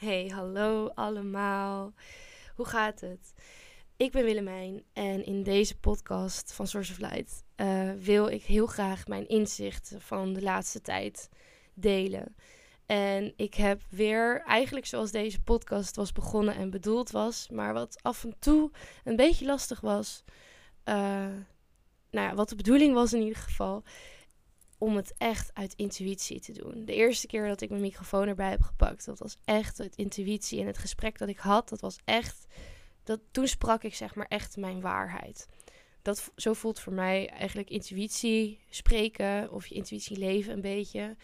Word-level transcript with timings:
Hey, 0.00 0.28
hallo 0.34 0.90
allemaal. 0.94 1.92
Hoe 2.54 2.66
gaat 2.66 3.00
het? 3.00 3.32
Ik 3.96 4.12
ben 4.12 4.24
Willemijn 4.24 4.82
en 4.92 5.24
in 5.24 5.42
deze 5.42 5.78
podcast 5.78 6.52
van 6.52 6.66
Source 6.66 6.92
of 6.92 6.98
Light 6.98 7.44
uh, 7.56 7.92
wil 7.98 8.26
ik 8.26 8.42
heel 8.42 8.66
graag 8.66 9.06
mijn 9.06 9.28
inzichten 9.28 10.00
van 10.00 10.32
de 10.32 10.42
laatste 10.42 10.80
tijd 10.80 11.28
delen. 11.74 12.36
En 12.86 13.32
ik 13.36 13.54
heb 13.54 13.82
weer, 13.90 14.42
eigenlijk 14.46 14.86
zoals 14.86 15.10
deze 15.10 15.40
podcast 15.40 15.96
was 15.96 16.12
begonnen 16.12 16.54
en 16.54 16.70
bedoeld 16.70 17.10
was, 17.10 17.48
maar 17.48 17.72
wat 17.72 17.98
af 18.02 18.24
en 18.24 18.34
toe 18.38 18.70
een 19.04 19.16
beetje 19.16 19.46
lastig 19.46 19.80
was. 19.80 20.24
Uh, 20.84 20.94
nou 22.10 22.28
ja, 22.28 22.34
wat 22.34 22.48
de 22.48 22.56
bedoeling 22.56 22.94
was 22.94 23.12
in 23.12 23.22
ieder 23.22 23.42
geval, 23.42 23.82
om 24.80 24.96
het 24.96 25.14
echt 25.18 25.50
uit 25.54 25.74
intuïtie 25.76 26.40
te 26.40 26.52
doen. 26.52 26.84
De 26.84 26.94
eerste 26.94 27.26
keer 27.26 27.48
dat 27.48 27.60
ik 27.60 27.70
mijn 27.70 27.82
microfoon 27.82 28.28
erbij 28.28 28.50
heb 28.50 28.62
gepakt, 28.62 29.04
dat 29.04 29.18
was 29.18 29.36
echt 29.44 29.80
uit 29.80 29.96
intuïtie. 29.96 30.60
En 30.60 30.66
het 30.66 30.78
gesprek 30.78 31.18
dat 31.18 31.28
ik 31.28 31.38
had, 31.38 31.68
dat 31.68 31.80
was 31.80 31.98
echt. 32.04 32.46
Dat, 33.04 33.20
toen 33.30 33.48
sprak 33.48 33.82
ik 33.82 33.94
zeg 33.94 34.14
maar 34.14 34.26
echt 34.28 34.56
mijn 34.56 34.80
waarheid. 34.80 35.48
Dat, 36.02 36.30
zo 36.36 36.52
voelt 36.52 36.80
voor 36.80 36.92
mij 36.92 37.28
eigenlijk 37.28 37.70
intuïtie 37.70 38.60
spreken 38.70 39.52
of 39.52 39.66
je 39.66 39.74
intuïtie 39.74 40.18
leven 40.18 40.52
een 40.52 40.60
beetje. 40.60 41.16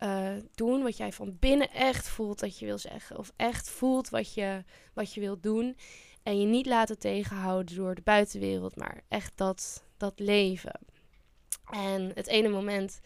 Uh, 0.00 0.32
doen 0.54 0.82
wat 0.82 0.96
jij 0.96 1.12
van 1.12 1.36
binnen 1.38 1.70
echt 1.70 2.08
voelt 2.08 2.38
dat 2.38 2.58
je 2.58 2.66
wil 2.66 2.78
zeggen. 2.78 3.18
Of 3.18 3.32
echt 3.36 3.70
voelt 3.70 4.08
wat 4.08 4.34
je, 4.34 4.64
wat 4.92 5.14
je 5.14 5.20
wilt 5.20 5.42
doen. 5.42 5.76
En 6.22 6.40
je 6.40 6.46
niet 6.46 6.66
laten 6.66 6.98
tegenhouden 6.98 7.76
door 7.76 7.94
de 7.94 8.02
buitenwereld, 8.02 8.76
maar 8.76 9.02
echt 9.08 9.32
dat, 9.36 9.84
dat 9.96 10.18
leven. 10.18 10.80
En 11.70 12.10
het 12.14 12.26
ene 12.26 12.48
moment 12.48 13.00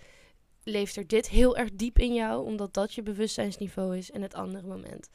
leeft 0.62 0.96
er 0.96 1.06
dit 1.06 1.28
heel 1.28 1.56
erg 1.56 1.70
diep 1.72 1.98
in 1.98 2.14
jou, 2.14 2.44
omdat 2.44 2.74
dat 2.74 2.94
je 2.94 3.02
bewustzijnsniveau 3.02 3.96
is. 3.96 4.10
En 4.10 4.22
het 4.22 4.34
andere 4.34 4.66
moment 4.66 5.10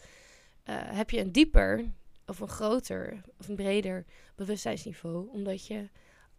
uh, 0.65 0.75
heb 0.77 1.09
je 1.09 1.19
een 1.19 1.31
dieper, 1.31 1.85
of 2.25 2.39
een 2.39 2.47
groter, 2.47 3.21
of 3.39 3.47
een 3.47 3.55
breder 3.55 4.05
bewustzijnsniveau, 4.35 5.29
omdat 5.31 5.67
je 5.67 5.89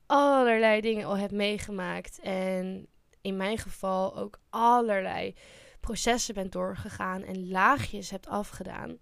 allerlei 0.06 0.80
dingen 0.80 1.06
al 1.06 1.16
hebt 1.16 1.32
meegemaakt. 1.32 2.18
En 2.20 2.86
in 3.20 3.36
mijn 3.36 3.58
geval 3.58 4.16
ook 4.16 4.38
allerlei 4.50 5.34
processen 5.80 6.34
bent 6.34 6.52
doorgegaan 6.52 7.22
en 7.22 7.48
laagjes 7.48 8.10
hebt 8.10 8.26
afgedaan. 8.26 8.98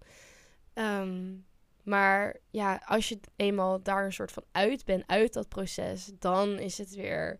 Um, 0.73 1.45
maar 1.83 2.37
ja, 2.49 2.81
als 2.85 3.09
je 3.09 3.19
eenmaal 3.35 3.83
daar 3.83 4.05
een 4.05 4.13
soort 4.13 4.31
van 4.31 4.43
uit 4.51 4.85
bent, 4.85 5.03
uit 5.07 5.33
dat 5.33 5.49
proces, 5.49 6.11
dan 6.19 6.59
is 6.59 6.77
het 6.77 6.95
weer 6.95 7.39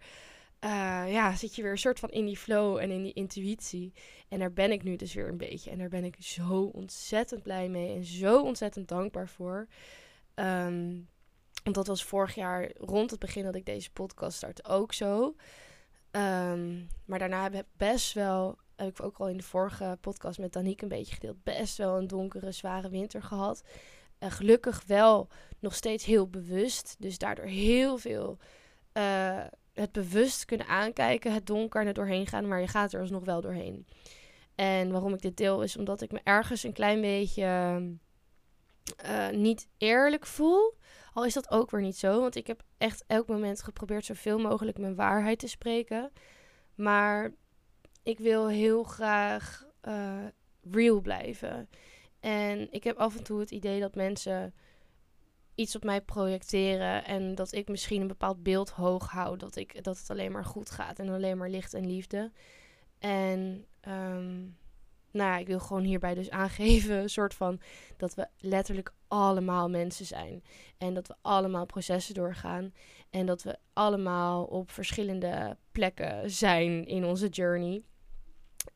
uh, 0.66 1.12
ja, 1.12 1.36
zit 1.36 1.56
je 1.56 1.62
weer 1.62 1.72
een 1.72 1.78
soort 1.78 2.00
van 2.00 2.10
in 2.10 2.26
die 2.26 2.38
flow 2.38 2.78
en 2.78 2.92
in 2.92 3.04
die 3.04 3.14
intuïtie. 3.14 3.94
En 4.30 4.40
daar 4.40 4.54
ben 4.54 4.72
ik 4.72 4.84
nu 4.84 4.96
dus 4.96 5.14
weer 5.14 5.28
een 5.28 5.38
beetje. 5.38 5.72
En 5.72 5.78
daar 5.78 5.90
ben 5.90 6.04
ik 6.04 6.16
zo 6.20 6.64
ontzettend 6.74 7.44
blij 7.44 7.70
mee 7.70 7.96
en 7.96 8.04
zo 8.04 8.42
ontzettend 8.42 8.88
dankbaar 8.88 9.30
voor. 9.30 9.68
Um, 10.36 11.08
want 11.64 11.76
dat 11.76 11.88
was 11.88 12.04
vorig 12.04 12.36
jaar 12.36 12.72
rond 12.78 13.12
het 13.12 13.20
begin 13.20 13.44
dat 13.44 13.56
ik 13.56 13.66
deze 13.66 13.92
podcast 13.92 14.38
startte 14.38 14.66
ook 14.66 14.94
zo. 14.94 15.36
Um, 16.12 16.88
maar 17.06 17.20
daarna 17.20 17.44
heb 17.44 17.54
ik 17.54 17.66
best 17.78 18.14
wel, 18.14 18.58
heb 18.76 18.90
ik 18.90 19.04
ook 19.04 19.18
al 19.18 19.30
in 19.30 19.38
de 19.38 19.44
vorige 19.44 19.98
podcast 20.02 20.40
met 20.40 20.54
Danique 20.54 20.84
een 20.84 20.90
beetje 20.90 21.14
gedeeld, 21.14 21.44
best 21.44 21.78
wel 21.78 21.98
een 21.98 22.08
donkere, 22.08 22.52
zware 22.52 22.90
winter 22.90 23.24
gehad. 23.24 23.64
Uh, 24.20 24.32
gelukkig 24.32 24.84
wel 24.86 25.28
nog 25.60 25.76
steeds 25.76 26.06
heel 26.06 26.28
bewust. 26.28 26.96
Dus 27.00 27.18
daardoor 27.18 27.46
heel 27.46 27.98
veel 27.98 28.38
uh, 28.94 29.44
het 29.76 29.92
bewust 29.92 30.46
kunnen 30.46 30.68
aankijken, 30.68 31.34
het 31.34 31.46
donker 31.48 31.82
en 31.82 31.88
er 31.88 31.94
doorheen 31.94 32.28
gaan, 32.28 32.48
maar 32.48 32.62
je 32.62 32.68
gaat 32.68 32.94
er 32.94 33.00
alsnog 33.00 33.26
wel 33.26 33.42
doorheen. 33.42 33.88
En 34.56 34.92
waarom 34.92 35.14
ik 35.14 35.22
dit 35.22 35.38
deel 35.38 35.62
is 35.62 35.78
omdat 35.78 36.02
ik 36.02 36.12
me 36.12 36.20
ergens 36.24 36.64
een 36.64 36.74
klein 36.74 37.02
beetje 37.02 37.82
uh, 39.06 39.30
niet 39.30 39.68
eerlijk 39.78 40.26
voel. 40.26 40.74
Al 41.14 41.26
is 41.26 41.34
dat 41.34 41.52
ook 41.52 41.72
weer 41.72 41.82
niet 41.82 41.98
zo, 41.98 42.20
want 42.20 42.36
ik 42.36 42.48
heb 42.48 42.64
echt 42.78 43.04
elk 43.08 43.28
moment 43.28 43.64
geprobeerd 43.64 44.06
zoveel 44.06 44.40
mogelijk 44.40 44.78
mijn 44.78 44.96
waarheid 44.96 45.40
te 45.40 45.48
spreken. 45.48 46.12
Maar 46.76 47.34
ik 48.04 48.20
wil 48.20 48.48
heel 48.48 48.84
graag 48.84 49.66
uh, 49.88 50.26
real 50.72 51.02
blijven. 51.02 51.70
En 52.20 52.72
ik 52.72 52.84
heb 52.84 52.98
af 52.98 53.18
en 53.18 53.24
toe 53.24 53.40
het 53.40 53.52
idee 53.52 53.80
dat 53.80 53.96
mensen 53.96 54.54
iets 55.56 55.76
op 55.76 55.84
mij 55.84 56.02
projecteren 56.02 57.06
en 57.06 57.36
dat 57.36 57.54
ik 57.54 57.68
misschien 57.68 58.02
een 58.02 58.08
bepaald 58.08 58.44
beeld 58.44 58.70
hoog 58.70 59.12
hou, 59.12 59.38
dat, 59.38 59.56
ik, 59.56 59.84
dat 59.84 59.98
het 59.98 60.10
alleen 60.10 60.32
maar 60.32 60.46
goed 60.46 60.72
gaat 60.72 61.00
en 61.00 61.10
alleen 61.10 61.38
maar 61.38 61.50
licht 61.50 61.74
en 61.74 61.88
liefde. 61.88 62.32
En 63.00 63.66
um, 63.88 64.58
nou 65.12 65.30
ja, 65.30 65.38
ik 65.38 65.48
wil 65.48 65.60
gewoon 65.60 65.84
hierbij 65.84 66.14
dus 66.14 66.30
aangeven, 66.42 66.96
een 66.96 67.10
soort 67.10 67.34
van 67.34 67.60
dat 67.98 68.14
we 68.14 68.28
letterlijk 68.40 68.94
allemaal 69.08 69.70
mensen 69.70 70.06
zijn. 70.06 70.44
En 70.78 70.94
dat 70.94 71.08
we 71.08 71.16
allemaal 71.22 71.66
processen 71.66 72.14
doorgaan. 72.14 72.74
En 73.10 73.26
dat 73.26 73.44
we 73.44 73.58
allemaal 73.74 74.44
op 74.44 74.72
verschillende 74.72 75.58
plekken 75.72 76.32
zijn 76.32 76.86
in 76.86 77.06
onze 77.06 77.28
journey. 77.28 77.84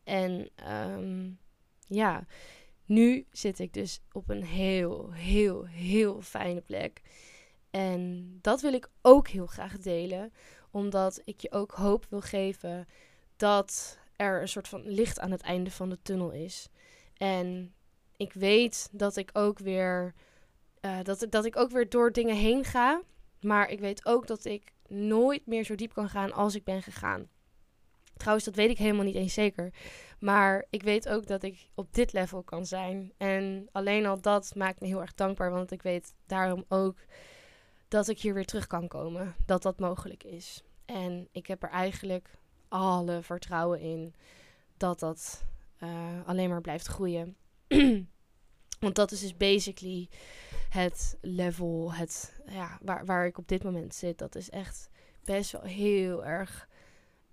En 0.04 0.50
um, 0.70 1.40
ja, 1.88 2.26
nu 2.90 3.26
zit 3.32 3.60
ik 3.60 3.74
dus 3.74 4.00
op 4.12 4.30
een 4.30 4.44
heel, 4.44 5.12
heel, 5.12 5.66
heel 5.66 6.22
fijne 6.22 6.62
plek. 6.62 7.02
En 7.70 8.30
dat 8.42 8.62
wil 8.62 8.74
ik 8.74 8.90
ook 9.02 9.28
heel 9.28 9.46
graag 9.46 9.78
delen, 9.78 10.34
omdat 10.72 11.22
ik 11.26 11.42
je 11.42 11.52
ook 11.52 11.72
hoop 11.72 12.06
wil 12.10 12.22
geven 12.22 12.88
dat 13.36 14.00
er 14.16 14.42
een 14.42 14.48
soort 14.48 14.68
van 14.68 14.88
licht 14.88 15.20
aan 15.20 15.32
het 15.32 15.42
einde 15.42 15.72
van 15.72 15.90
de 15.90 16.02
tunnel 16.02 16.32
is. 16.32 16.70
En 17.18 17.74
ik 18.18 18.34
weet 18.34 18.90
dat 18.92 19.16
ik 19.16 19.30
ook 19.34 19.60
weer, 19.60 20.14
uh, 20.82 21.04
dat, 21.04 21.28
dat 21.30 21.46
ik 21.46 21.56
ook 21.56 21.72
weer 21.72 21.90
door 21.90 22.12
dingen 22.12 22.36
heen 22.36 22.64
ga. 22.64 23.02
Maar 23.42 23.70
ik 23.70 23.80
weet 23.80 24.06
ook 24.06 24.28
dat 24.28 24.46
ik 24.46 24.72
nooit 24.88 25.46
meer 25.46 25.64
zo 25.64 25.76
diep 25.76 25.94
kan 25.94 26.10
gaan 26.10 26.34
als 26.34 26.56
ik 26.56 26.64
ben 26.64 26.82
gegaan. 26.82 27.30
Trouwens, 28.20 28.46
dat 28.46 28.56
weet 28.56 28.70
ik 28.70 28.78
helemaal 28.78 29.06
niet 29.06 29.16
eens 29.16 29.34
zeker. 29.34 29.74
Maar 30.20 30.66
ik 30.70 30.84
weet 30.84 31.10
ook 31.10 31.28
dat 31.28 31.44
ik 31.44 31.70
op 31.76 31.94
dit 31.94 32.14
level 32.14 32.44
kan 32.44 32.66
zijn. 32.66 33.14
En 33.18 33.70
alleen 33.72 34.06
al 34.06 34.22
dat 34.22 34.56
maakt 34.56 34.80
me 34.80 34.88
heel 34.88 35.02
erg 35.02 35.14
dankbaar. 35.14 35.52
Want 35.52 35.72
ik 35.72 35.82
weet 35.82 36.14
daarom 36.26 36.66
ook 36.68 36.98
dat 37.88 38.08
ik 38.08 38.20
hier 38.20 38.34
weer 38.34 38.46
terug 38.46 38.68
kan 38.68 38.88
komen. 38.88 39.36
Dat 39.46 39.62
dat 39.62 39.80
mogelijk 39.80 40.24
is. 40.24 40.64
En 40.86 41.28
ik 41.32 41.48
heb 41.48 41.64
er 41.64 41.70
eigenlijk 41.70 42.30
alle 42.68 43.22
vertrouwen 43.22 43.80
in 43.80 44.16
dat 44.78 45.00
dat 45.00 45.44
uh, 45.84 45.90
alleen 46.26 46.50
maar 46.50 46.62
blijft 46.62 46.88
groeien. 46.88 47.36
Want 48.80 48.96
dat 48.96 49.12
is 49.12 49.20
dus 49.20 49.38
basically 49.38 50.10
het 50.70 51.18
level, 51.22 51.94
het, 51.94 52.42
ja, 52.46 52.78
waar, 52.82 53.06
waar 53.06 53.26
ik 53.26 53.38
op 53.38 53.48
dit 53.48 53.64
moment 53.64 53.96
zit. 53.96 54.18
Dat 54.18 54.36
is 54.36 54.50
echt 54.50 54.90
best 55.24 55.52
wel 55.52 55.62
heel 55.62 56.26
erg 56.26 56.68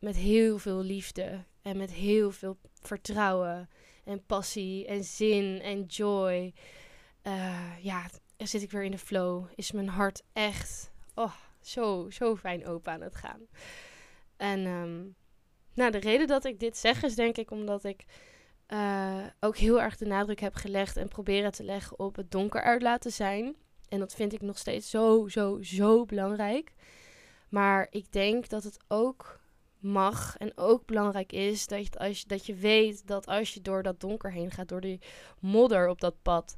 met 0.06 0.17
heel 0.17 0.59
veel 0.59 0.83
liefde 0.83 1.44
en 1.62 1.77
met 1.77 1.93
heel 1.93 2.31
veel 2.31 2.59
vertrouwen 2.81 3.69
en 4.05 4.25
passie 4.27 4.87
en 4.87 5.05
zin 5.05 5.61
en 5.61 5.84
joy. 5.84 6.55
Uh, 7.22 7.84
ja, 7.84 8.06
zit 8.37 8.62
ik 8.62 8.71
weer 8.71 8.83
in 8.83 8.91
de 8.91 8.99
flow. 8.99 9.47
Is 9.55 9.72
mijn 9.72 9.89
hart 9.89 10.22
echt 10.33 10.91
oh, 11.15 11.34
zo, 11.61 12.11
zo 12.11 12.37
fijn 12.37 12.66
open 12.66 12.93
aan 12.93 13.00
het 13.00 13.15
gaan. 13.15 13.41
En 14.37 14.66
um, 14.66 15.15
nou, 15.75 15.91
de 15.91 15.99
reden 15.99 16.27
dat 16.27 16.45
ik 16.45 16.61
dit 16.61 16.77
zeg 16.77 17.03
is 17.03 17.15
denk 17.15 17.37
ik 17.37 17.50
omdat 17.50 17.84
ik 17.84 18.05
uh, 18.69 19.27
ook 19.41 19.56
heel 19.56 19.83
erg 19.83 19.97
de 19.97 20.06
nadruk 20.06 20.41
heb 20.41 20.55
gelegd 20.55 20.97
en 20.97 21.09
proberen 21.09 21.53
te 21.53 21.65
leggen 21.65 21.99
op 21.99 22.16
het 22.16 22.31
donker 22.31 22.62
uit 22.62 22.83
laten 22.83 23.12
zijn. 23.12 23.56
En 23.89 23.99
dat 23.99 24.15
vind 24.15 24.33
ik 24.33 24.41
nog 24.41 24.59
steeds 24.59 24.91
zo, 24.91 25.28
zo, 25.28 25.62
zo 25.62 26.04
belangrijk. 26.04 26.72
Maar 27.48 27.86
ik 27.91 28.13
denk 28.13 28.48
dat 28.48 28.63
het 28.63 28.78
ook 28.89 29.45
mag 29.78 30.37
en 30.37 30.53
ook 30.55 30.87
belangrijk 30.87 31.33
is 31.33 31.67
dat 31.67 31.87
je, 31.87 31.99
als 31.99 32.21
je, 32.21 32.27
dat 32.27 32.47
je 32.47 32.55
weet 32.55 33.07
dat 33.07 33.27
als 33.27 33.55
je 33.55 33.61
door 33.61 33.83
dat 33.83 34.01
donker 34.01 34.33
heen 34.33 34.51
gaat, 34.51 34.69
door 34.69 34.81
die 34.81 35.01
modder 35.41 35.89
op 35.89 36.01
dat 36.01 36.23
pad, 36.23 36.57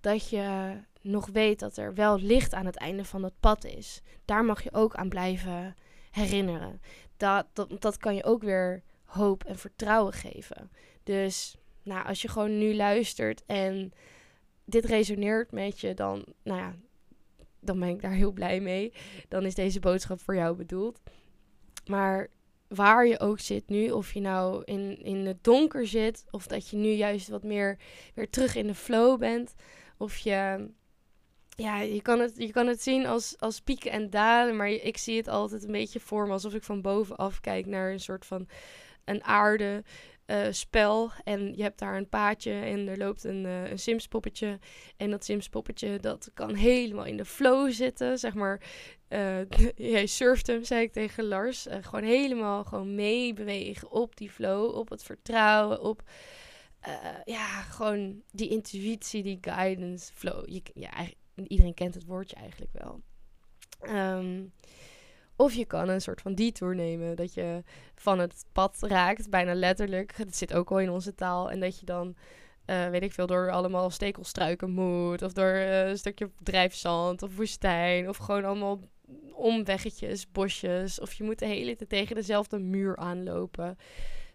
dat 0.00 0.28
je 0.28 0.76
nog 1.00 1.26
weet 1.26 1.58
dat 1.58 1.76
er 1.76 1.94
wel 1.94 2.18
licht 2.18 2.54
aan 2.54 2.66
het 2.66 2.76
einde 2.76 3.04
van 3.04 3.22
dat 3.22 3.32
pad 3.40 3.64
is. 3.64 4.02
Daar 4.24 4.44
mag 4.44 4.62
je 4.62 4.72
ook 4.72 4.94
aan 4.94 5.08
blijven 5.08 5.74
herinneren. 6.10 6.80
Dat, 7.16 7.46
dat, 7.52 7.80
dat 7.80 7.96
kan 7.96 8.14
je 8.14 8.24
ook 8.24 8.42
weer 8.42 8.82
hoop 9.04 9.44
en 9.44 9.58
vertrouwen 9.58 10.12
geven. 10.12 10.70
Dus 11.02 11.56
nou, 11.82 12.06
als 12.06 12.22
je 12.22 12.28
gewoon 12.28 12.58
nu 12.58 12.74
luistert 12.74 13.42
en 13.46 13.92
dit 14.64 14.84
resoneert 14.84 15.52
met 15.52 15.80
je, 15.80 15.94
dan, 15.94 16.24
nou 16.42 16.58
ja, 16.60 16.74
dan 17.60 17.80
ben 17.80 17.88
ik 17.88 18.00
daar 18.00 18.12
heel 18.12 18.32
blij 18.32 18.60
mee. 18.60 18.92
Dan 19.28 19.44
is 19.44 19.54
deze 19.54 19.80
boodschap 19.80 20.20
voor 20.20 20.34
jou 20.34 20.56
bedoeld. 20.56 21.00
Maar 21.86 22.28
waar 22.68 23.06
je 23.06 23.20
ook 23.20 23.40
zit 23.40 23.68
nu, 23.68 23.90
of 23.90 24.12
je 24.12 24.20
nou 24.20 24.62
in, 24.64 25.02
in 25.02 25.26
het 25.26 25.44
donker 25.44 25.86
zit, 25.86 26.24
of 26.30 26.46
dat 26.46 26.68
je 26.68 26.76
nu 26.76 26.88
juist 26.88 27.28
wat 27.28 27.42
meer 27.42 27.78
weer 28.14 28.30
terug 28.30 28.54
in 28.54 28.66
de 28.66 28.74
flow 28.74 29.18
bent, 29.18 29.54
of 29.96 30.16
je, 30.16 30.68
ja, 31.48 31.80
je 31.80 32.02
kan 32.02 32.20
het, 32.20 32.32
je 32.36 32.50
kan 32.50 32.66
het 32.66 32.82
zien 32.82 33.06
als, 33.06 33.34
als 33.38 33.60
pieken 33.60 33.90
en 33.90 34.10
dalen, 34.10 34.56
maar 34.56 34.68
ik 34.68 34.96
zie 34.96 35.16
het 35.16 35.28
altijd 35.28 35.64
een 35.64 35.72
beetje 35.72 36.00
voor 36.00 36.26
me 36.26 36.32
alsof 36.32 36.54
ik 36.54 36.62
van 36.62 36.82
bovenaf 36.82 37.40
kijk 37.40 37.66
naar 37.66 37.90
een 37.90 38.00
soort 38.00 38.26
van 38.26 38.48
een 39.04 39.24
aarde 39.24 39.82
uh, 40.30 40.46
spel. 40.50 41.10
En 41.24 41.56
je 41.56 41.62
hebt 41.62 41.78
daar 41.78 41.96
een 41.96 42.08
paadje 42.08 42.52
en 42.52 42.88
er 42.88 42.98
loopt 42.98 43.24
een, 43.24 43.44
uh, 43.44 43.70
een 43.70 43.78
Sims 43.78 44.08
poppetje. 44.08 44.58
En 44.96 45.10
dat 45.10 45.24
Sims 45.24 45.48
poppetje 45.48 45.98
dat 45.98 46.30
kan 46.34 46.54
helemaal 46.54 47.04
in 47.04 47.16
de 47.16 47.24
flow 47.24 47.70
zitten. 47.72 48.18
Zeg 48.18 48.34
maar, 48.34 48.62
uh, 49.08 49.38
jij 49.94 50.06
surft 50.06 50.46
hem, 50.46 50.64
zei 50.64 50.82
ik 50.82 50.92
tegen 50.92 51.24
Lars. 51.24 51.66
gewoon 51.80 52.04
helemaal 52.04 52.64
gewoon 52.64 52.94
meebewegen 52.94 53.90
op 53.90 54.16
die 54.16 54.30
flow, 54.30 54.74
op 54.74 54.88
het 54.88 55.02
vertrouwen, 55.02 55.82
op... 55.82 56.02
ja, 57.24 57.62
gewoon 57.62 58.22
die 58.30 58.48
intuïtie, 58.48 59.22
die 59.22 59.38
guidance, 59.40 60.12
flow. 60.14 60.48
Je, 60.48 60.62
ja, 60.74 60.92
iedereen 61.46 61.74
kent 61.74 61.94
het 61.94 62.04
woordje 62.04 62.36
eigenlijk 62.36 62.72
wel. 62.72 63.00
Um, 63.96 64.52
of 65.38 65.52
je 65.52 65.64
kan 65.64 65.88
een 65.88 66.00
soort 66.00 66.20
van 66.20 66.34
detour 66.34 66.74
nemen. 66.74 67.16
Dat 67.16 67.34
je 67.34 67.62
van 67.94 68.18
het 68.18 68.44
pad 68.52 68.76
raakt, 68.80 69.30
bijna 69.30 69.54
letterlijk. 69.54 70.12
Het 70.16 70.36
zit 70.36 70.54
ook 70.54 70.70
al 70.70 70.80
in 70.80 70.90
onze 70.90 71.14
taal. 71.14 71.50
En 71.50 71.60
dat 71.60 71.80
je 71.80 71.86
dan, 71.86 72.16
uh, 72.66 72.88
weet 72.88 73.02
ik 73.02 73.12
veel, 73.12 73.26
door 73.26 73.50
allemaal 73.50 73.90
stekelstruiken 73.90 74.70
moet. 74.70 75.22
Of 75.22 75.32
door 75.32 75.54
uh, 75.54 75.88
een 75.88 75.98
stukje 75.98 76.30
drijfzand 76.42 77.22
of 77.22 77.36
woestijn. 77.36 78.08
Of 78.08 78.16
gewoon 78.16 78.44
allemaal 78.44 78.80
omweggetjes, 79.32 80.30
bosjes. 80.30 81.00
Of 81.00 81.12
je 81.12 81.24
moet 81.24 81.38
de 81.38 81.46
hele 81.46 81.76
tijd 81.76 81.90
tegen 81.90 82.14
dezelfde 82.14 82.58
muur 82.58 82.96
aanlopen. 82.96 83.76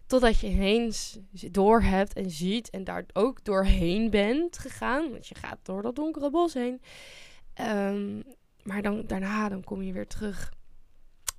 Totdat 0.06 0.40
je 0.40 0.46
ineens 0.46 1.18
door 1.30 1.82
hebt 1.82 2.12
en 2.12 2.30
ziet 2.30 2.70
en 2.70 2.84
daar 2.84 3.04
ook 3.12 3.44
doorheen 3.44 4.10
bent 4.10 4.58
gegaan. 4.58 5.10
Want 5.10 5.26
je 5.26 5.34
gaat 5.34 5.58
door 5.62 5.82
dat 5.82 5.96
donkere 5.96 6.30
bos 6.30 6.54
heen. 6.54 6.80
Um, 7.60 8.22
maar 8.62 8.82
dan, 8.82 9.02
daarna 9.06 9.48
dan 9.48 9.64
kom 9.64 9.82
je 9.82 9.92
weer 9.92 10.06
terug 10.06 10.52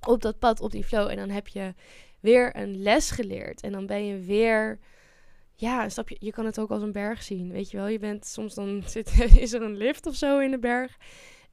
op 0.06 0.22
dat 0.22 0.38
pad, 0.38 0.60
op 0.60 0.70
die 0.70 0.84
flow. 0.84 1.08
En 1.08 1.16
dan 1.16 1.30
heb 1.30 1.48
je 1.48 1.74
weer 2.20 2.56
een 2.56 2.82
les 2.82 3.10
geleerd. 3.10 3.60
En 3.60 3.72
dan 3.72 3.86
ben 3.86 4.06
je 4.06 4.18
weer. 4.18 4.78
Ja, 5.54 5.84
een 5.84 5.90
stapje. 5.90 6.16
Je 6.18 6.32
kan 6.32 6.44
het 6.44 6.58
ook 6.58 6.70
als 6.70 6.82
een 6.82 6.92
berg 6.92 7.22
zien. 7.22 7.52
Weet 7.52 7.70
je 7.70 7.76
wel, 7.76 7.86
je 7.86 7.98
bent 7.98 8.26
soms 8.26 8.54
dan 8.54 8.82
zit, 8.86 9.20
is 9.36 9.52
er 9.52 9.62
een 9.62 9.76
lift 9.76 10.06
of 10.06 10.14
zo 10.14 10.38
in 10.38 10.50
de 10.50 10.58
berg. 10.58 10.96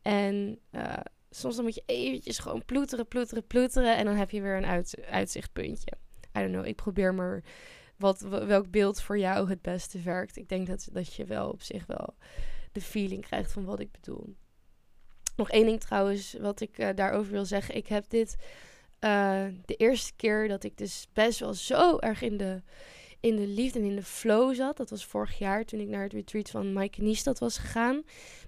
En 0.01 0.59
uh, 0.71 0.93
soms 1.29 1.55
dan 1.55 1.63
moet 1.63 1.75
je 1.75 1.83
eventjes 1.85 2.39
gewoon 2.39 2.65
ploeteren, 2.65 3.07
ploeteren, 3.07 3.47
ploeteren. 3.47 3.97
En 3.97 4.05
dan 4.05 4.15
heb 4.15 4.29
je 4.29 4.41
weer 4.41 4.57
een 4.57 4.65
uit, 4.65 4.97
uitzichtpuntje. 5.09 5.91
I 6.37 6.39
don't 6.39 6.51
know. 6.51 6.65
Ik 6.65 6.75
probeer 6.75 7.13
maar 7.13 7.43
wat, 7.97 8.19
welk 8.19 8.71
beeld 8.71 9.01
voor 9.01 9.17
jou 9.17 9.49
het 9.49 9.61
beste 9.61 10.01
werkt. 10.01 10.37
Ik 10.37 10.49
denk 10.49 10.67
dat, 10.67 10.89
dat 10.91 11.13
je 11.13 11.25
wel 11.25 11.49
op 11.49 11.61
zich 11.61 11.85
wel 11.85 12.15
de 12.71 12.81
feeling 12.81 13.25
krijgt 13.25 13.51
van 13.51 13.65
wat 13.65 13.79
ik 13.79 13.91
bedoel. 13.91 14.35
Nog 15.35 15.49
één 15.49 15.65
ding 15.65 15.79
trouwens, 15.79 16.35
wat 16.39 16.61
ik 16.61 16.77
uh, 16.77 16.89
daarover 16.95 17.31
wil 17.31 17.45
zeggen. 17.45 17.75
Ik 17.75 17.87
heb 17.87 18.09
dit 18.09 18.35
uh, 18.99 19.45
de 19.65 19.75
eerste 19.75 20.13
keer 20.15 20.47
dat 20.47 20.63
ik 20.63 20.77
dus 20.77 21.07
best 21.13 21.39
wel 21.39 21.53
zo 21.53 21.97
erg 21.97 22.21
in 22.21 22.37
de, 22.37 22.61
in 23.19 23.35
de 23.35 23.47
liefde 23.47 23.79
en 23.79 23.85
in 23.85 23.95
de 23.95 24.03
flow 24.03 24.55
zat. 24.55 24.77
Dat 24.77 24.89
was 24.89 25.05
vorig 25.05 25.37
jaar 25.37 25.65
toen 25.65 25.79
ik 25.79 25.87
naar 25.87 26.03
het 26.03 26.13
retreat 26.13 26.49
van 26.49 26.73
Mike 26.73 27.01
Niestad 27.01 27.39
was 27.39 27.57
gegaan. 27.57 28.03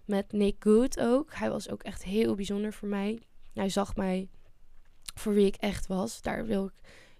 Met 0.05 0.31
Nick 0.31 0.55
Good 0.59 0.99
ook. 0.99 1.33
Hij 1.33 1.49
was 1.49 1.69
ook 1.69 1.83
echt 1.83 2.03
heel 2.03 2.35
bijzonder 2.35 2.73
voor 2.73 2.87
mij. 2.87 3.19
Hij 3.53 3.69
zag 3.69 3.95
mij 3.95 4.27
voor 5.15 5.33
wie 5.33 5.45
ik 5.45 5.55
echt 5.55 5.87
was. 5.87 6.21
Daar 6.21 6.45
wil 6.45 6.65
ik 6.65 6.73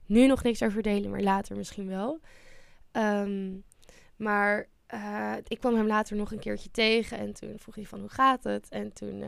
nu 0.06 0.28
nog 0.28 0.44
niks 0.44 0.62
over 0.62 0.82
delen, 0.82 1.10
maar 1.10 1.22
later 1.22 1.56
misschien 1.56 1.88
wel. 1.88 2.20
Um, 2.92 3.64
maar 4.16 4.68
uh, 4.94 5.34
ik 5.48 5.60
kwam 5.60 5.76
hem 5.76 5.88
later 5.88 6.16
nog 6.16 6.32
een 6.32 6.40
keertje 6.40 6.72
tegen 6.72 7.18
en 7.18 7.34
toen 7.34 7.54
vroeg 7.60 7.76
hij 7.76 7.86
van 7.86 8.00
hoe 8.00 8.10
gaat 8.10 8.44
het? 8.44 8.70
En 8.70 8.94
toen 8.94 9.22
uh, 9.22 9.28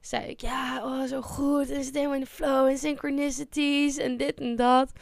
zei 0.00 0.26
ik 0.26 0.40
ja, 0.40 0.84
oh 0.84 1.08
zo 1.08 1.22
goed. 1.22 1.70
En 1.70 1.78
het 1.78 1.94
helemaal 1.94 2.14
in 2.14 2.20
de 2.20 2.26
flow 2.26 2.66
en 2.66 2.78
synchronicities 2.78 3.96
en 3.96 4.16
dit 4.16 4.40
en 4.40 4.56
dat. 4.56 4.92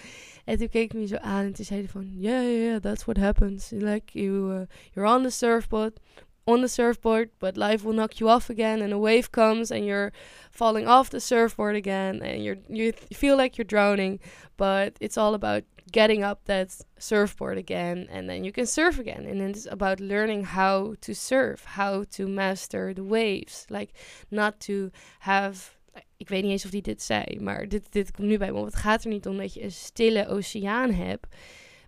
En 0.45 0.59
toen 0.59 0.69
keek 0.69 0.93
hij 0.93 1.01
me 1.01 1.07
zo 1.07 1.17
aan 1.17 1.45
en 1.45 1.53
toen 1.53 1.65
zei 1.65 1.81
hij 1.81 1.89
van 1.89 2.11
yeah, 2.19 2.43
yeah, 2.43 2.63
yeah 2.63 2.81
that's 2.81 3.05
what 3.05 3.17
happens. 3.17 3.71
Like 3.71 4.19
you, 4.19 4.53
uh, 4.53 4.61
you're 4.93 5.15
on 5.15 5.23
the 5.23 5.31
surfboard, 5.31 6.01
on 6.45 6.61
the 6.61 6.69
surfboard, 6.69 7.29
but 7.39 7.57
life 7.57 7.85
will 7.85 7.95
knock 7.95 8.13
you 8.13 8.31
off 8.31 8.51
again 8.51 8.83
and 8.83 8.93
a 8.93 8.99
wave 8.99 9.31
comes 9.31 9.71
and 9.71 9.85
you're 9.85 10.13
falling 10.51 10.87
off 10.87 11.11
the 11.11 11.21
surfboard 11.21 11.77
again 11.77 12.23
and 12.23 12.43
you're, 12.45 12.59
you 12.69 12.93
feel 13.13 13.37
like 13.37 13.57
you're 13.57 13.65
drowning. 13.65 14.21
But 14.57 14.97
it's 15.01 15.17
all 15.17 15.35
about 15.35 15.63
getting 15.93 16.25
up 16.25 16.45
that 16.45 16.87
surfboard 16.97 17.59
again 17.59 18.09
and 18.11 18.29
then 18.29 18.45
you 18.45 18.53
can 18.53 18.67
surf 18.67 18.99
again 18.99 19.27
and 19.27 19.41
it's 19.41 19.67
about 19.67 20.01
learning 20.01 20.45
how 20.45 20.95
to 21.01 21.13
surf 21.13 21.65
how 21.65 22.05
to 22.05 22.27
master 22.27 22.95
the 22.95 23.05
waves 23.05 23.65
like 23.69 23.93
not 24.29 24.59
to 24.59 24.91
have 25.19 25.79
ik 26.17 26.29
weet 26.29 26.43
niet 26.43 26.51
eens 26.51 26.65
of 26.65 26.71
die 26.71 26.83
dit 26.83 27.03
zei 27.03 27.41
maar 27.41 27.69
dit, 27.69 27.93
dit 27.93 28.11
komt 28.11 28.29
nu 28.29 28.39
bij 28.39 28.49
me 28.49 28.53
want 28.53 28.67
het 28.67 28.83
gaat 28.83 29.05
er 29.05 29.11
niet 29.11 29.27
om 29.27 29.37
dat 29.37 29.55
je 29.55 29.63
een 29.63 29.73
stille 29.73 30.27
oceaan 30.27 30.91
hebt 30.91 31.27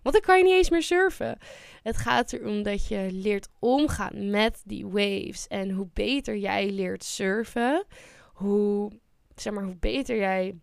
want 0.05 0.17
dan 0.17 0.25
kan 0.25 0.37
je 0.37 0.43
niet 0.43 0.53
eens 0.53 0.69
meer 0.69 0.83
surfen. 0.83 1.37
Het 1.83 1.97
gaat 1.97 2.33
erom 2.33 2.63
dat 2.63 2.87
je 2.87 3.07
leert 3.11 3.47
omgaan 3.59 4.29
met 4.29 4.61
die 4.65 4.87
waves. 4.87 5.47
En 5.47 5.71
hoe 5.71 5.87
beter 5.93 6.37
jij 6.37 6.71
leert 6.71 7.03
surfen, 7.03 7.85
hoe, 8.33 8.91
zeg 9.35 9.53
maar, 9.53 9.63
hoe 9.63 9.75
beter 9.75 10.17
jij 10.17 10.55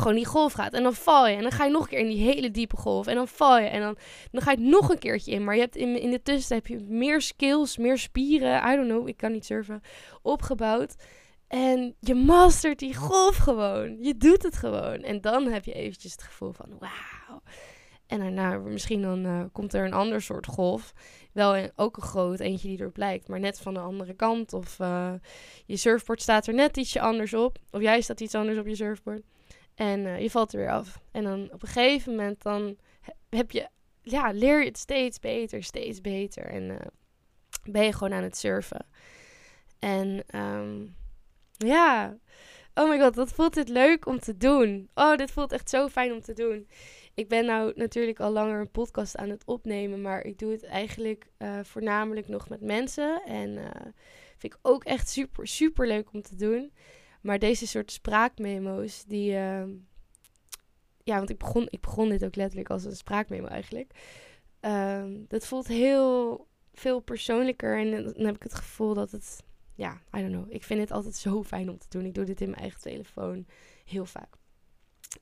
gewoon 0.00 0.16
die 0.16 0.26
golf 0.26 0.52
gaat. 0.52 0.72
En 0.72 0.82
dan 0.82 0.94
val 0.94 1.28
je. 1.28 1.36
En 1.36 1.42
dan 1.42 1.52
ga 1.52 1.64
je 1.64 1.70
nog 1.70 1.82
een 1.82 1.88
keer 1.88 1.98
in 1.98 2.08
die 2.08 2.24
hele 2.24 2.50
diepe 2.50 2.76
golf. 2.76 3.06
En 3.06 3.14
dan 3.14 3.28
val 3.28 3.58
je. 3.58 3.66
En 3.66 3.80
dan, 3.80 3.96
dan 4.30 4.42
ga 4.42 4.50
je 4.50 4.58
nog 4.58 4.90
een 4.90 4.98
keertje 4.98 5.32
in. 5.32 5.44
Maar 5.44 5.54
je 5.54 5.60
hebt 5.60 5.76
in, 5.76 6.00
in 6.00 6.10
de 6.10 6.22
tussentijd 6.22 6.68
heb 6.68 6.78
je 6.78 6.86
meer 6.88 7.20
skills, 7.20 7.76
meer 7.76 7.98
spieren. 7.98 8.72
I 8.72 8.76
don't 8.76 8.88
know, 8.88 9.08
ik 9.08 9.16
kan 9.16 9.32
niet 9.32 9.44
surfen. 9.44 9.80
Opgebouwd. 10.22 10.94
En 11.48 11.94
je 12.00 12.14
mastert 12.14 12.78
die 12.78 12.94
golf 12.94 13.36
gewoon. 13.36 13.96
Je 14.00 14.16
doet 14.16 14.42
het 14.42 14.56
gewoon. 14.56 15.02
En 15.02 15.20
dan 15.20 15.46
heb 15.46 15.64
je 15.64 15.72
eventjes 15.72 16.12
het 16.12 16.22
gevoel 16.22 16.52
van 16.52 16.78
wauw. 16.78 17.42
En 18.06 18.18
daarna 18.18 18.58
misschien 18.58 19.02
dan 19.02 19.26
uh, 19.26 19.44
komt 19.52 19.74
er 19.74 19.84
een 19.84 19.92
ander 19.92 20.22
soort 20.22 20.46
golf. 20.46 20.92
Wel 21.32 21.56
een, 21.56 21.72
ook 21.76 21.96
een 21.96 22.02
groot, 22.02 22.40
eentje 22.40 22.68
die 22.68 22.80
erop 22.80 22.96
lijkt, 22.96 23.28
maar 23.28 23.40
net 23.40 23.60
van 23.60 23.74
de 23.74 23.80
andere 23.80 24.14
kant. 24.14 24.52
Of 24.52 24.78
uh, 24.78 25.12
je 25.66 25.76
surfboard 25.76 26.22
staat 26.22 26.46
er 26.46 26.54
net 26.54 26.76
ietsje 26.76 27.00
anders 27.00 27.34
op. 27.34 27.58
Of 27.70 27.80
jij 27.80 28.00
staat 28.00 28.20
iets 28.20 28.34
anders 28.34 28.58
op 28.58 28.66
je 28.66 28.74
surfboard. 28.74 29.22
En 29.80 30.00
uh, 30.00 30.20
je 30.20 30.30
valt 30.30 30.52
er 30.52 30.58
weer 30.58 30.70
af. 30.70 31.00
En 31.10 31.24
dan 31.24 31.52
op 31.52 31.62
een 31.62 31.68
gegeven 31.68 32.14
moment 32.14 32.42
dan 32.42 32.76
heb 33.28 33.50
je, 33.50 33.68
ja, 34.02 34.30
leer 34.32 34.60
je 34.60 34.66
het 34.66 34.78
steeds 34.78 35.18
beter, 35.18 35.62
steeds 35.62 36.00
beter. 36.00 36.44
En 36.44 36.62
uh, 36.62 36.76
ben 37.64 37.84
je 37.84 37.92
gewoon 37.92 38.12
aan 38.12 38.22
het 38.22 38.36
surfen. 38.36 38.86
En 39.78 40.24
um, 40.34 40.94
ja, 41.56 42.16
oh 42.74 42.88
my 42.88 43.00
god, 43.00 43.14
wat 43.14 43.32
voelt 43.32 43.54
dit 43.54 43.68
leuk 43.68 44.06
om 44.06 44.18
te 44.18 44.36
doen. 44.36 44.90
Oh, 44.94 45.16
dit 45.16 45.30
voelt 45.30 45.52
echt 45.52 45.70
zo 45.70 45.88
fijn 45.88 46.12
om 46.12 46.20
te 46.20 46.32
doen. 46.32 46.68
Ik 47.14 47.28
ben 47.28 47.44
nou 47.44 47.72
natuurlijk 47.74 48.20
al 48.20 48.30
langer 48.30 48.60
een 48.60 48.70
podcast 48.70 49.16
aan 49.16 49.30
het 49.30 49.44
opnemen, 49.44 50.02
maar 50.02 50.24
ik 50.24 50.38
doe 50.38 50.52
het 50.52 50.64
eigenlijk 50.64 51.26
uh, 51.38 51.58
voornamelijk 51.62 52.28
nog 52.28 52.48
met 52.48 52.60
mensen. 52.60 53.22
En 53.26 53.58
vind 54.38 54.54
ik 54.54 54.58
ook 54.62 54.84
echt 54.84 55.08
super, 55.08 55.46
super 55.46 55.86
leuk 55.86 56.12
om 56.12 56.22
te 56.22 56.36
doen. 56.36 56.72
Maar 57.20 57.38
deze 57.38 57.66
soort 57.66 57.92
spraakmemo's, 57.92 59.04
die. 59.04 59.32
Uh, 59.32 59.64
ja, 61.02 61.16
want 61.16 61.30
ik 61.30 61.38
begon, 61.38 61.66
ik 61.70 61.80
begon 61.80 62.08
dit 62.08 62.24
ook 62.24 62.36
letterlijk 62.36 62.70
als 62.70 62.84
een 62.84 62.96
spraakmemo 62.96 63.46
eigenlijk. 63.46 63.92
Uh, 64.60 65.04
dat 65.28 65.46
voelt 65.46 65.66
heel 65.66 66.46
veel 66.72 67.00
persoonlijker. 67.00 67.78
En 67.78 67.90
dan 67.90 68.26
heb 68.26 68.34
ik 68.34 68.42
het 68.42 68.54
gevoel 68.54 68.94
dat 68.94 69.10
het. 69.10 69.42
Ja, 69.74 70.00
I 70.16 70.20
don't 70.20 70.32
know. 70.32 70.52
Ik 70.52 70.64
vind 70.64 70.80
het 70.80 70.90
altijd 70.90 71.16
zo 71.16 71.42
fijn 71.42 71.70
om 71.70 71.78
te 71.78 71.86
doen. 71.88 72.04
Ik 72.04 72.14
doe 72.14 72.24
dit 72.24 72.40
in 72.40 72.50
mijn 72.50 72.62
eigen 72.62 72.80
telefoon 72.80 73.46
heel 73.84 74.04
vaak. 74.04 74.34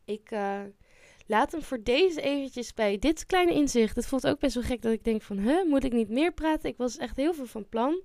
Ik 0.04 0.30
uh, 0.30 0.60
laat 1.26 1.52
hem 1.52 1.62
voor 1.62 1.82
deze 1.82 2.20
eventjes 2.20 2.74
bij 2.74 2.98
dit 2.98 3.26
kleine 3.26 3.52
inzicht. 3.54 3.96
Het 3.96 4.06
voelt 4.06 4.26
ook 4.26 4.38
best 4.38 4.54
wel 4.54 4.64
gek 4.64 4.82
dat 4.82 4.92
ik 4.92 5.04
denk 5.04 5.22
van, 5.22 5.38
huh, 5.38 5.64
moet 5.64 5.84
ik 5.84 5.92
niet 5.92 6.08
meer 6.08 6.32
praten? 6.32 6.70
Ik 6.70 6.76
was 6.76 6.96
echt 6.96 7.16
heel 7.16 7.34
veel 7.34 7.46
van 7.46 7.68
plan. 7.68 8.02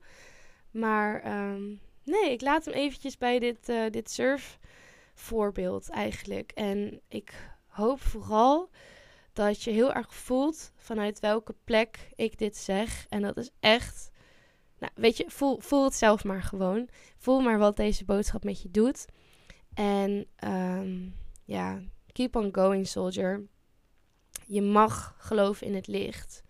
Maar 0.71 1.41
um, 1.51 1.79
Nee, 2.03 2.31
ik 2.31 2.41
laat 2.41 2.65
hem 2.65 2.74
eventjes 2.74 3.17
bij 3.17 3.39
dit, 3.39 3.69
uh, 3.69 3.89
dit 3.89 4.12
surfvoorbeeld 4.12 5.89
eigenlijk. 5.89 6.51
En 6.51 7.01
ik 7.07 7.33
hoop 7.67 8.01
vooral 8.01 8.69
dat 9.33 9.63
je 9.63 9.72
heel 9.72 9.93
erg 9.93 10.13
voelt 10.13 10.72
vanuit 10.75 11.19
welke 11.19 11.55
plek 11.63 12.10
ik 12.15 12.38
dit 12.38 12.57
zeg. 12.57 13.05
En 13.10 13.22
dat 13.22 13.38
is 13.38 13.50
echt. 13.60 14.12
Nou, 14.79 14.91
weet 14.95 15.17
je, 15.17 15.25
voel, 15.27 15.60
voel 15.60 15.83
het 15.83 15.95
zelf 15.95 16.24
maar 16.24 16.43
gewoon. 16.43 16.89
Voel 17.17 17.39
maar 17.41 17.57
wat 17.57 17.75
deze 17.75 18.05
boodschap 18.05 18.43
met 18.43 18.62
je 18.62 18.72
doet. 18.72 19.05
En 19.74 20.27
um, 20.43 21.15
ja, 21.45 21.81
keep 22.12 22.36
on 22.36 22.50
going, 22.51 22.88
soldier. 22.88 23.48
Je 24.45 24.62
mag 24.62 25.15
geloven 25.17 25.67
in 25.67 25.75
het 25.75 25.88
licht 25.88 26.43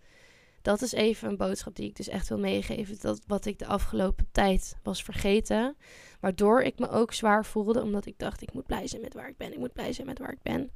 dat 0.64 0.82
is 0.82 0.92
even 0.92 1.28
een 1.28 1.36
boodschap 1.36 1.76
die 1.76 1.88
ik 1.88 1.96
dus 1.96 2.08
echt 2.08 2.28
wil 2.28 2.38
meegeven. 2.38 2.96
Dat 3.00 3.20
wat 3.26 3.44
ik 3.44 3.58
de 3.58 3.66
afgelopen 3.66 4.28
tijd 4.32 4.76
was 4.82 5.02
vergeten. 5.02 5.76
Waardoor 6.20 6.62
ik 6.62 6.78
me 6.78 6.88
ook 6.88 7.12
zwaar 7.12 7.44
voelde. 7.44 7.82
Omdat 7.82 8.06
ik 8.06 8.18
dacht, 8.18 8.42
ik 8.42 8.52
moet 8.52 8.66
blij 8.66 8.86
zijn 8.86 9.02
met 9.02 9.14
waar 9.14 9.28
ik 9.28 9.36
ben. 9.36 9.52
Ik 9.52 9.58
moet 9.58 9.72
blij 9.72 9.92
zijn 9.92 10.06
met 10.06 10.18
waar 10.18 10.32
ik 10.32 10.42
ben. 10.42 10.70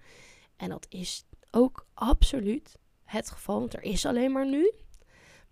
En 0.56 0.68
dat 0.68 0.86
is 0.88 1.24
ook 1.50 1.86
absoluut 1.94 2.78
het 3.04 3.30
geval. 3.30 3.58
Want 3.58 3.74
er 3.74 3.82
is 3.82 4.06
alleen 4.06 4.32
maar 4.32 4.48
nu. 4.48 4.72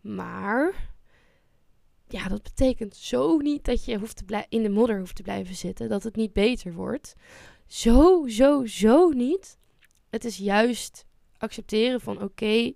Maar 0.00 0.92
ja, 2.08 2.28
dat 2.28 2.42
betekent 2.42 2.96
zo 2.96 3.36
niet 3.36 3.64
dat 3.64 3.84
je 3.84 3.98
hoeft 3.98 4.26
te 4.26 4.46
in 4.48 4.62
de 4.62 4.70
modder 4.70 4.98
hoeft 4.98 5.16
te 5.16 5.22
blijven 5.22 5.54
zitten. 5.54 5.88
Dat 5.88 6.02
het 6.02 6.16
niet 6.16 6.32
beter 6.32 6.72
wordt. 6.72 7.14
Zo, 7.66 8.26
zo, 8.26 8.66
zo 8.66 9.08
niet. 9.08 9.58
Het 10.10 10.24
is 10.24 10.36
juist 10.36 11.06
accepteren 11.38 12.00
van 12.00 12.22
oké, 12.22 12.72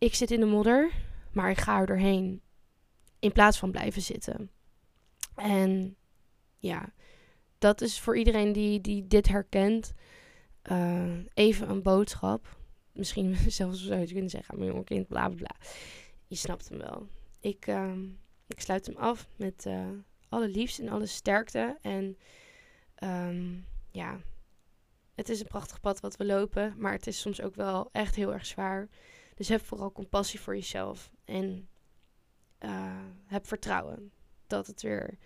ik 0.00 0.14
zit 0.14 0.30
in 0.30 0.40
de 0.40 0.46
modder, 0.46 0.92
maar 1.32 1.50
ik 1.50 1.58
ga 1.58 1.80
er 1.80 1.86
doorheen. 1.86 2.42
In 3.18 3.32
plaats 3.32 3.58
van 3.58 3.70
blijven 3.70 4.02
zitten. 4.02 4.50
En 5.34 5.96
ja, 6.58 6.92
dat 7.58 7.80
is 7.80 8.00
voor 8.00 8.16
iedereen 8.16 8.52
die, 8.52 8.80
die 8.80 9.06
dit 9.06 9.28
herkent. 9.28 9.92
Uh, 10.70 11.18
even 11.34 11.70
een 11.70 11.82
boodschap. 11.82 12.56
Misschien 12.92 13.36
zelfs 13.60 13.86
zou 13.86 14.00
je 14.00 14.06
kunnen 14.06 14.30
zeggen 14.30 14.52
aan 14.52 14.58
mijn 14.58 14.70
jonge 14.70 14.84
kind, 14.84 15.08
bla 15.08 15.28
bla 15.28 15.36
bla. 15.36 15.66
Je 16.26 16.36
snapt 16.36 16.68
hem 16.68 16.78
wel. 16.78 17.06
Ik, 17.40 17.66
uh, 17.66 17.92
ik 18.46 18.60
sluit 18.60 18.86
hem 18.86 18.96
af 18.96 19.28
met 19.36 19.64
uh, 19.66 19.88
alle 20.28 20.48
liefst 20.48 20.78
en 20.78 20.88
alle 20.88 21.06
sterkte. 21.06 21.78
En 21.82 22.16
um, 23.02 23.66
ja, 23.90 24.20
het 25.14 25.28
is 25.28 25.40
een 25.40 25.46
prachtig 25.46 25.80
pad 25.80 26.00
wat 26.00 26.16
we 26.16 26.24
lopen, 26.24 26.74
maar 26.78 26.92
het 26.92 27.06
is 27.06 27.20
soms 27.20 27.40
ook 27.40 27.54
wel 27.54 27.88
echt 27.92 28.14
heel 28.14 28.32
erg 28.32 28.46
zwaar. 28.46 28.88
Dus 29.40 29.48
heb 29.48 29.64
vooral 29.64 29.92
compassie 29.92 30.40
voor 30.40 30.54
jezelf 30.54 31.10
en 31.24 31.68
uh, 32.60 33.04
heb 33.26 33.46
vertrouwen 33.46 34.12
dat 34.46 34.66
het 34.66 34.82
weer 34.82 35.18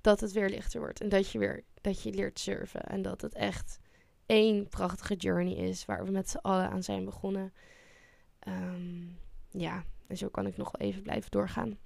dat 0.00 0.20
het 0.20 0.32
weer 0.32 0.48
lichter 0.48 0.80
wordt 0.80 1.00
en 1.00 1.08
dat 1.08 1.30
je 1.30 1.38
weer 1.38 1.64
dat 1.80 2.02
je 2.02 2.12
leert 2.12 2.38
surfen 2.38 2.82
en 2.82 3.02
dat 3.02 3.20
het 3.20 3.34
echt 3.34 3.78
één 4.26 4.68
prachtige 4.68 5.14
journey 5.14 5.54
is 5.54 5.84
waar 5.84 6.04
we 6.04 6.10
met 6.10 6.30
z'n 6.30 6.36
allen 6.36 6.70
aan 6.70 6.82
zijn 6.82 7.04
begonnen. 7.04 7.52
Um, 8.48 9.18
ja, 9.50 9.84
en 10.06 10.16
zo 10.16 10.28
kan 10.28 10.46
ik 10.46 10.56
nog 10.56 10.70
wel 10.76 10.88
even 10.88 11.02
blijven 11.02 11.30
doorgaan. 11.30 11.78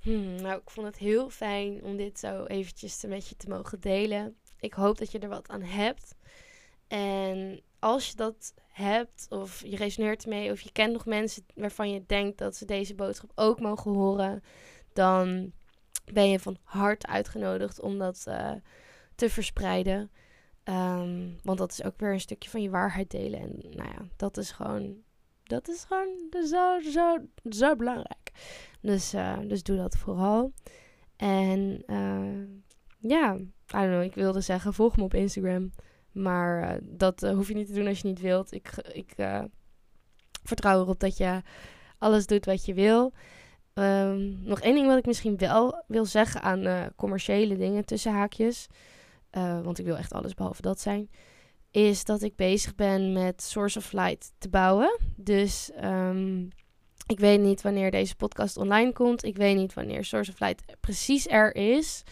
Hmm, 0.00 0.34
nou, 0.34 0.60
ik 0.60 0.70
vond 0.70 0.86
het 0.86 0.98
heel 0.98 1.30
fijn 1.30 1.82
om 1.82 1.96
dit 1.96 2.18
zo 2.18 2.44
eventjes 2.44 3.04
met 3.04 3.28
je 3.28 3.36
te 3.36 3.48
mogen 3.48 3.80
delen. 3.80 4.36
Ik 4.60 4.72
hoop 4.72 4.98
dat 4.98 5.10
je 5.10 5.18
er 5.18 5.28
wat 5.28 5.48
aan 5.48 5.62
hebt. 5.62 6.14
En 6.86 7.62
als 7.82 8.08
je 8.08 8.16
dat 8.16 8.54
hebt, 8.68 9.26
of 9.30 9.62
je 9.64 9.76
resoneert 9.76 10.22
ermee, 10.22 10.50
of 10.50 10.60
je 10.60 10.72
kent 10.72 10.92
nog 10.92 11.06
mensen 11.06 11.44
waarvan 11.54 11.90
je 11.90 12.04
denkt 12.06 12.38
dat 12.38 12.56
ze 12.56 12.64
deze 12.64 12.94
boodschap 12.94 13.32
ook 13.34 13.60
mogen 13.60 13.92
horen, 13.92 14.42
dan 14.92 15.52
ben 16.12 16.30
je 16.30 16.40
van 16.40 16.58
harte 16.62 17.06
uitgenodigd 17.06 17.80
om 17.80 17.98
dat 17.98 18.24
uh, 18.28 18.52
te 19.14 19.30
verspreiden. 19.30 20.10
Um, 20.64 21.38
want 21.42 21.58
dat 21.58 21.72
is 21.72 21.82
ook 21.82 22.00
weer 22.00 22.12
een 22.12 22.20
stukje 22.20 22.50
van 22.50 22.62
je 22.62 22.70
waarheid 22.70 23.10
delen. 23.10 23.40
En 23.40 23.58
nou 23.70 23.88
ja, 23.88 24.06
dat 24.16 24.36
is 24.36 24.50
gewoon, 24.50 24.96
dat 25.42 25.68
is 25.68 25.84
gewoon 25.84 26.08
zo, 26.46 26.80
zo, 26.80 27.18
zo 27.48 27.76
belangrijk. 27.76 28.30
Dus, 28.80 29.14
uh, 29.14 29.38
dus 29.46 29.62
doe 29.62 29.76
dat 29.76 29.96
vooral. 29.96 30.52
En 31.16 31.82
uh, 31.86 32.48
ja, 33.10 33.34
I 33.34 33.48
don't 33.68 33.88
know, 33.88 34.02
ik 34.02 34.14
wilde 34.14 34.40
zeggen, 34.40 34.74
volg 34.74 34.96
me 34.96 35.02
op 35.02 35.14
Instagram. 35.14 35.72
Maar 36.12 36.62
uh, 36.62 36.78
dat 36.82 37.20
hoef 37.20 37.48
je 37.48 37.54
niet 37.54 37.66
te 37.66 37.72
doen 37.72 37.86
als 37.86 38.00
je 38.00 38.08
niet 38.08 38.20
wilt. 38.20 38.52
Ik, 38.52 38.72
ik 38.92 39.14
vertrouw 40.42 40.80
erop 40.80 41.00
dat 41.00 41.16
je 41.16 41.42
alles 41.98 42.26
doet 42.26 42.44
wat 42.44 42.64
je 42.64 42.74
wil. 42.74 43.12
Um, 43.74 44.38
nog 44.42 44.60
één 44.60 44.74
ding 44.74 44.86
wat 44.86 44.98
ik 44.98 45.06
misschien 45.06 45.36
wel 45.36 45.84
wil 45.86 46.04
zeggen 46.04 46.42
aan 46.42 46.92
commerciële 46.96 47.56
dingen 47.56 47.84
tussen 47.84 48.12
haakjes. 48.12 48.66
want 49.62 49.78
ik 49.78 49.84
wil 49.84 49.96
echt 49.96 50.12
alles 50.12 50.34
behalve 50.34 50.62
dat 50.62 50.80
zijn 50.80 51.08
is 51.72 52.04
dat 52.04 52.22
ik 52.22 52.36
bezig 52.36 52.74
ben 52.74 53.12
met 53.12 53.42
Source 53.42 53.78
of 53.78 53.92
Light 53.92 54.32
te 54.38 54.48
bouwen. 54.48 54.98
Dus 55.16 55.70
um, 55.84 56.48
ik 57.06 57.18
weet 57.18 57.40
niet 57.40 57.62
wanneer 57.62 57.90
deze 57.90 58.16
podcast 58.16 58.56
online 58.56 58.92
komt. 58.92 59.24
Ik 59.24 59.36
weet 59.36 59.56
niet 59.56 59.74
wanneer 59.74 60.04
Source 60.04 60.30
of 60.30 60.40
Light 60.40 60.62
precies 60.80 61.28
er 61.28 61.54
is. 61.54 62.02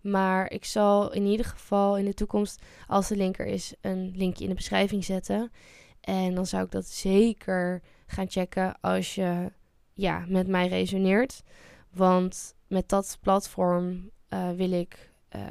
Maar 0.00 0.50
ik 0.50 0.64
zal 0.64 1.12
in 1.12 1.26
ieder 1.26 1.46
geval 1.46 1.96
in 1.96 2.04
de 2.04 2.14
toekomst, 2.14 2.62
als 2.86 3.08
de 3.08 3.16
link 3.16 3.38
er 3.38 3.46
is, 3.46 3.74
een 3.80 4.12
linkje 4.16 4.42
in 4.42 4.50
de 4.50 4.56
beschrijving 4.56 5.04
zetten. 5.04 5.52
En 6.00 6.34
dan 6.34 6.46
zou 6.46 6.64
ik 6.64 6.70
dat 6.70 6.86
zeker 6.86 7.82
gaan 8.06 8.30
checken 8.30 8.80
als 8.80 9.14
je 9.14 9.52
ja, 9.94 10.24
met 10.28 10.46
mij 10.46 10.68
resoneert. 10.68 11.42
Want 11.90 12.54
met 12.66 12.88
dat 12.88 13.18
platform 13.20 14.10
uh, 14.30 14.50
wil 14.50 14.72
ik 14.72 15.10
uh, 15.36 15.42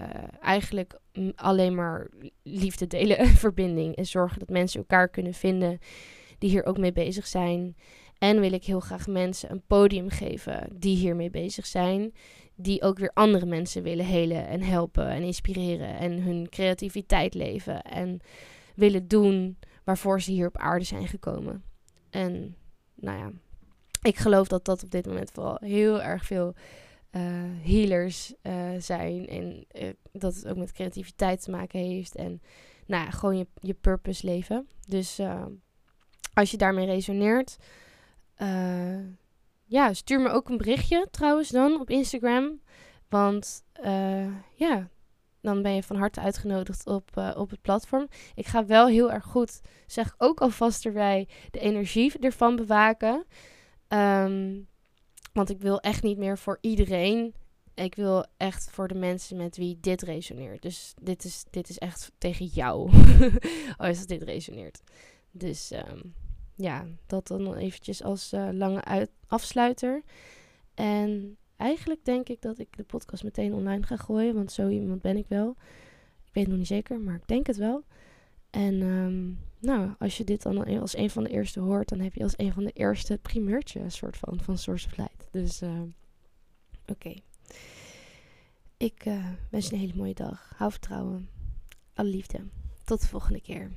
eigenlijk 0.42 1.00
alleen 1.36 1.76
maar 1.76 2.08
liefde 2.44 2.88
delen 2.88 3.18
en 3.18 3.28
verbinding. 3.48 3.96
En 3.96 4.06
zorgen 4.06 4.40
dat 4.40 4.50
mensen 4.50 4.80
elkaar 4.80 5.10
kunnen 5.10 5.34
vinden 5.34 5.80
die 6.38 6.50
hier 6.50 6.66
ook 6.66 6.78
mee 6.78 6.94
bezig 6.94 7.28
zijn. 7.28 7.76
En 8.18 8.40
wil 8.40 8.52
ik 8.52 8.64
heel 8.64 8.80
graag 8.80 9.08
mensen 9.08 9.52
een 9.52 9.64
podium 9.68 10.10
geven 10.10 10.68
die 10.74 10.98
hiermee 10.98 11.30
bezig 11.30 11.66
zijn. 11.66 12.14
Die 12.60 12.82
ook 12.82 13.00
weer 13.00 13.12
andere 13.14 13.46
mensen 13.46 13.84
willen 13.84 14.06
helen 14.06 14.48
en 14.48 14.62
helpen 14.62 15.08
en 15.08 15.24
inspireren. 15.24 15.98
En 15.98 16.22
hun 16.22 16.50
creativiteit 16.50 17.34
leven. 17.34 17.82
En 17.82 18.20
willen 18.76 19.08
doen 19.08 19.58
waarvoor 19.84 20.22
ze 20.22 20.32
hier 20.32 20.48
op 20.48 20.58
aarde 20.58 20.86
zijn 20.86 21.08
gekomen. 21.08 21.64
En 22.10 22.56
nou 22.96 23.18
ja, 23.18 23.32
ik 24.02 24.18
geloof 24.18 24.48
dat 24.48 24.66
dat 24.66 24.84
op 24.84 24.92
dit 24.92 25.06
moment 25.06 25.32
vooral 25.32 25.58
heel 25.60 26.02
erg 26.02 26.26
veel 26.26 26.56
uh, 27.12 27.22
healers 27.64 28.34
uh, 28.44 28.70
zijn. 28.78 29.28
En 29.28 29.66
uh, 29.82 29.90
dat 30.12 30.36
het 30.36 30.48
ook 30.48 30.58
met 30.58 30.72
creativiteit 30.72 31.42
te 31.42 31.52
maken 31.52 31.80
heeft. 31.80 32.16
En 32.16 32.42
nou 32.86 33.04
ja, 33.06 33.10
gewoon 33.10 33.38
je, 33.38 33.48
je 33.62 33.74
purpose 33.74 34.26
leven. 34.26 34.68
Dus 34.88 35.20
als 36.34 36.52
je 36.52 36.58
daarmee 36.58 36.86
resoneert 36.86 37.58
ja, 39.68 39.94
stuur 39.94 40.22
me 40.22 40.30
ook 40.30 40.50
een 40.50 40.58
berichtje 40.58 41.08
trouwens 41.12 41.50
dan 41.50 41.80
op 41.80 41.90
Instagram. 41.90 42.62
Want 43.10 43.64
uh, 43.84 44.28
ja, 44.54 44.90
dan 45.42 45.62
ben 45.62 45.72
je 45.72 45.84
van 45.84 45.96
harte 45.96 46.22
uitgenodigd 46.22 46.86
op, 46.88 47.12
uh, 47.18 47.34
op 47.38 47.50
het 47.50 47.62
platform. 47.62 48.08
Ik 48.36 48.46
ga 48.46 48.66
wel 48.66 48.88
heel 48.88 49.12
erg 49.12 49.24
goed, 49.24 49.62
zeg 49.86 50.16
ook 50.18 50.42
alvast 50.42 50.86
erbij, 50.86 51.28
de 51.52 51.60
energie 51.60 52.20
ervan 52.20 52.56
bewaken. 52.56 53.26
Um, 53.88 54.68
want 55.34 55.50
ik 55.50 55.62
wil 55.62 55.80
echt 55.80 56.04
niet 56.04 56.18
meer 56.18 56.38
voor 56.38 56.58
iedereen. 56.62 57.34
Ik 57.74 57.96
wil 57.96 58.26
echt 58.38 58.70
voor 58.72 58.88
de 58.88 58.96
mensen 58.96 59.38
met 59.38 59.58
wie 59.58 59.78
dit 59.80 60.02
resoneert. 60.02 60.62
Dus 60.62 60.94
dit 61.02 61.24
is, 61.24 61.44
dit 61.50 61.70
is 61.70 61.78
echt 61.78 62.12
tegen 62.18 62.46
jou. 62.46 62.92
als 63.78 64.06
dit 64.06 64.24
resoneert. 64.24 64.82
Dus 65.32 65.72
um, 65.72 66.14
ja, 66.58 66.86
dat 67.06 67.28
dan 67.28 67.56
eventjes 67.56 68.04
als 68.04 68.34
uh, 68.34 68.50
lange 68.52 68.84
uit 68.84 69.10
afsluiter. 69.28 70.04
En 70.74 71.38
eigenlijk 71.56 72.06
denk 72.06 72.30
ik 72.30 72.42
dat 72.42 72.60
ik 72.60 72.78
de 72.78 72.84
podcast 72.84 73.24
meteen 73.24 73.54
online 73.54 73.84
ga 73.84 73.96
gooien, 73.96 74.36
want 74.36 74.52
zo 74.52 74.70
iemand 74.70 75.02
ben 75.02 75.18
ik 75.18 75.26
wel. 75.28 75.50
Ik 76.26 76.34
weet 76.34 76.44
het 76.44 76.48
nog 76.48 76.58
niet 76.58 76.68
zeker, 76.68 77.00
maar 77.00 77.16
ik 77.16 77.28
denk 77.28 77.48
het 77.48 77.58
wel. 77.58 77.84
En 78.50 78.82
um, 78.82 79.40
nou, 79.60 79.94
als 80.00 80.18
je 80.18 80.24
dit 80.24 80.42
dan 80.42 80.80
als 80.80 80.98
een 80.98 81.10
van 81.10 81.24
de 81.24 81.30
eerste 81.30 81.60
hoort, 81.60 81.90
dan 81.90 82.00
heb 82.00 82.14
je 82.14 82.24
als 82.24 82.38
een 82.38 82.54
van 82.54 82.64
de 82.64 82.72
eerste 82.72 83.18
primeurtje 83.18 83.80
een 83.80 83.92
soort 83.92 84.18
van 84.18 84.40
van 84.42 84.58
Source 84.58 84.88
of 84.88 84.98
Light. 84.98 85.28
Dus 85.32 85.62
uh, 85.62 85.82
oké. 86.86 87.14
Ik 88.78 89.06
uh, 89.06 89.26
wens 89.50 89.68
je 89.68 89.74
een 89.74 89.80
hele 89.80 89.96
mooie 89.96 90.14
dag. 90.14 90.54
Hou 90.56 90.72
vertrouwen. 90.72 91.30
Alle 91.94 92.10
liefde. 92.10 92.40
Tot 92.84 93.02
de 93.02 93.08
volgende 93.08 93.42
keer. 93.42 93.72